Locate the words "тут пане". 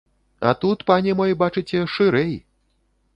0.61-1.13